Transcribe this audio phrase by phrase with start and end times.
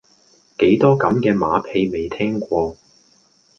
[0.57, 2.75] 幾多咁嘅馬屁未聽過